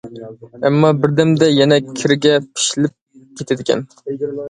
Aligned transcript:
ئەمما 0.69 0.91
بىردەمدە 1.03 1.51
يەنە 1.57 1.79
كىرگە 2.01 2.35
پىشىلىپ 2.57 2.99
كېتىدىكەن. 3.21 3.89